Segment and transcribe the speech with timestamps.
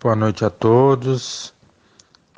[0.00, 1.52] Boa noite a todos.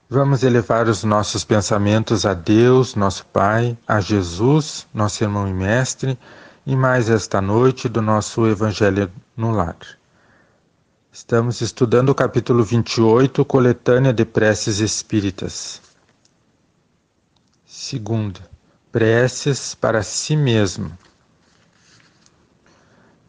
[0.08, 6.18] Vamos elevar os nossos pensamentos a Deus, nosso Pai, a Jesus, nosso irmão e mestre,
[6.67, 9.77] e mais esta noite do nosso Evangelho no Lar.
[11.12, 15.83] Estamos estudando o capítulo 28, Coletânea de Preces Espíritas.
[17.67, 18.41] Segunda,
[18.91, 20.91] preces para si mesmo.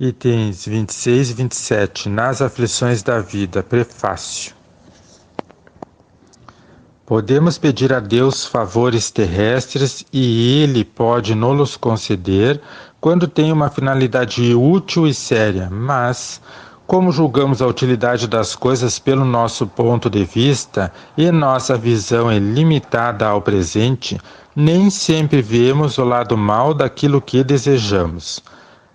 [0.04, 2.10] Itens 26 e 27.
[2.10, 3.62] Nas aflições da vida.
[3.62, 4.56] Prefácio.
[7.06, 12.60] Podemos pedir a Deus favores terrestres e Ele pode nos conceder
[13.00, 16.42] quando tem uma finalidade útil e séria, mas,
[16.88, 22.40] como julgamos a utilidade das coisas pelo nosso ponto de vista e nossa visão é
[22.40, 24.20] limitada ao presente,
[24.56, 28.42] nem sempre vemos o lado mal daquilo que desejamos.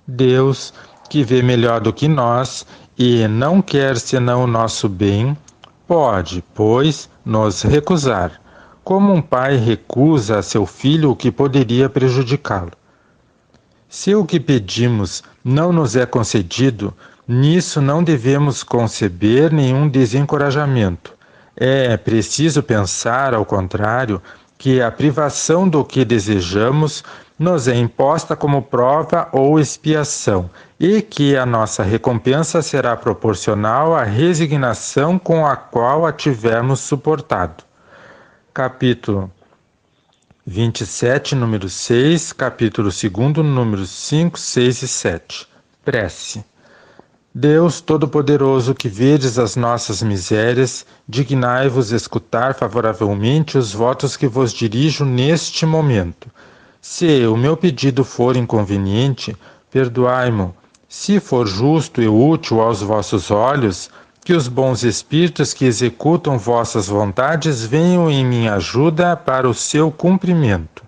[0.09, 0.73] Deus
[1.07, 2.67] que vê melhor do que nós
[2.99, 5.37] e não quer senão o nosso bem,
[5.87, 8.41] pode, pois, nos recusar,
[8.83, 12.73] como um pai recusa a seu filho o que poderia prejudicá-lo.
[13.89, 16.93] Se o que pedimos não nos é concedido,
[17.27, 21.15] nisso não devemos conceber nenhum desencorajamento.
[21.57, 24.21] É preciso pensar, ao contrário,
[24.59, 27.03] que a privação do que desejamos
[27.39, 30.49] nos é imposta como prova ou expiação
[30.81, 37.63] e que a nossa recompensa será proporcional à resignação com a qual a tivermos suportado.
[38.55, 39.31] Capítulo
[40.47, 45.49] 27, número 6, capítulo 2, números 5, 6 e 7.
[45.85, 46.45] Prece.
[47.35, 55.05] Deus Todo-Poderoso, que vedes as nossas misérias, dignai-vos escutar favoravelmente os votos que vos dirijo
[55.05, 56.31] neste momento
[56.89, 59.37] se o meu pedido for inconveniente,
[59.73, 60.55] perdoai-mo.
[60.89, 63.91] Se for justo e útil aos vossos olhos,
[64.25, 69.91] que os bons espíritos que executam vossas vontades venham em minha ajuda para o seu
[69.91, 70.85] cumprimento.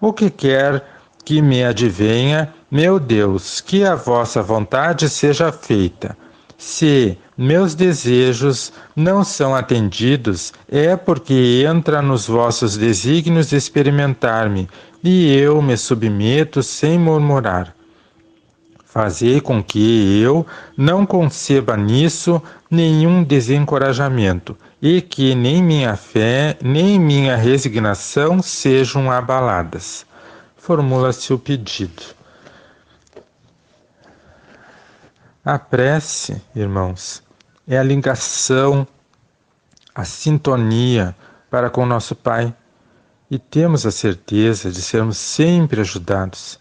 [0.00, 0.86] O que quer
[1.24, 6.16] que me advenha, meu Deus, que a vossa vontade seja feita.
[6.56, 14.68] Se meus desejos não são atendidos, é porque entra nos vossos desígnios experimentar-me
[15.02, 17.74] e eu me submeto sem murmurar.
[18.84, 26.98] Fazei com que eu não conceba nisso nenhum desencorajamento e que nem minha fé nem
[26.98, 30.06] minha resignação sejam abaladas.
[30.56, 32.02] Formula-se o pedido.
[35.44, 37.22] A prece, irmãos,
[37.66, 38.86] é a ligação,
[39.94, 41.14] a sintonia
[41.50, 42.54] para com nosso Pai
[43.30, 46.58] e temos a certeza de sermos sempre ajudados,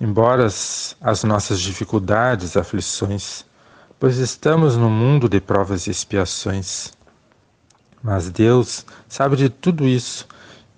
[0.00, 3.44] embora as, as nossas dificuldades, aflições,
[3.98, 6.92] pois estamos no mundo de provas e expiações.
[8.02, 10.28] Mas Deus sabe de tudo isso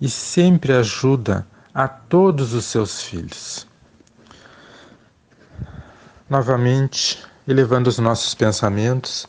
[0.01, 3.67] e sempre ajuda a todos os seus filhos.
[6.27, 9.27] Novamente, elevando os nossos pensamentos,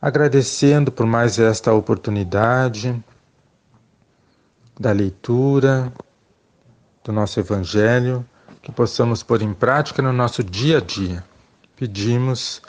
[0.00, 3.02] agradecendo por mais esta oportunidade
[4.78, 5.92] da leitura
[7.02, 8.24] do nosso Evangelho,
[8.62, 11.24] que possamos pôr em prática no nosso dia a dia.
[11.76, 12.62] Pedimos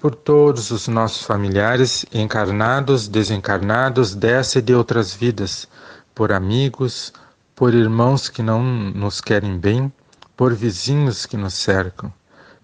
[0.00, 5.68] por todos os nossos familiares, encarnados, desencarnados, dessa e de outras vidas,
[6.14, 7.12] por amigos,
[7.54, 9.92] por irmãos que não nos querem bem,
[10.36, 12.12] por vizinhos que nos cercam.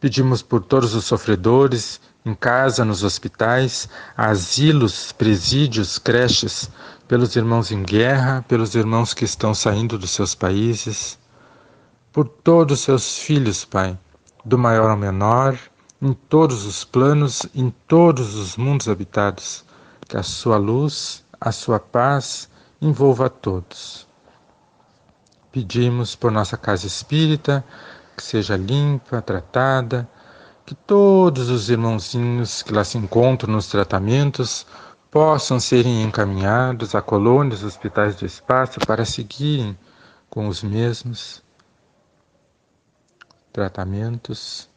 [0.01, 6.71] Pedimos por todos os sofredores, em casa, nos hospitais, asilos, presídios, creches,
[7.11, 11.19] pelos irmãos em guerra, pelos irmãos que estão saindo dos seus países,
[12.13, 13.99] por todos os seus filhos, Pai,
[14.45, 15.59] do maior ao menor,
[16.01, 19.65] em todos os planos, em todos os mundos habitados,
[20.07, 22.49] que a sua luz, a sua paz
[22.81, 24.07] envolva a todos.
[25.51, 27.65] Pedimos por nossa casa espírita,
[28.17, 30.09] que seja limpa, tratada,
[30.65, 34.65] que todos os irmãozinhos que lá se encontram nos tratamentos
[35.11, 39.77] possam serem encaminhados a colônias, hospitais do espaço para seguirem
[40.29, 41.43] com os mesmos
[43.53, 44.69] tratamentos,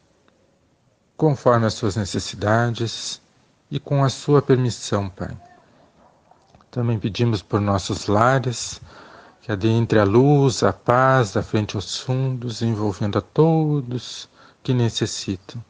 [1.16, 3.22] conforme as suas necessidades
[3.70, 5.36] e com a sua permissão, Pai.
[6.70, 8.80] Também pedimos por nossos lares,
[9.40, 14.28] que adentre a luz, a paz da frente aos fundos, envolvendo a todos
[14.62, 15.62] que necessitam.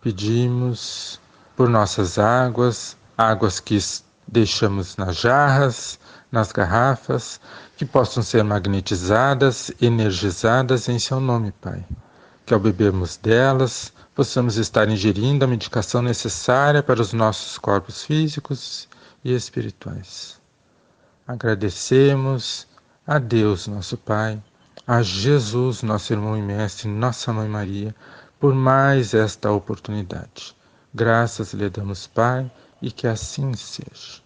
[0.00, 1.20] Pedimos
[1.56, 3.78] por nossas águas, águas que
[4.26, 5.98] deixamos nas jarras,
[6.32, 7.38] nas garrafas,
[7.76, 11.84] que possam ser magnetizadas, energizadas em seu nome, Pai.
[12.46, 18.88] que ao bebermos delas, possamos estar ingerindo a medicação necessária para os nossos corpos físicos
[19.24, 20.40] e espirituais.
[21.28, 22.66] Agradecemos
[23.06, 24.42] a Deus, nosso Pai,
[24.86, 27.94] a Jesus, nosso irmão e mestre, nossa Mãe Maria,
[28.40, 30.56] por mais esta oportunidade.
[30.92, 32.50] Graças lhe damos, Pai,
[32.82, 34.22] e que assim seja.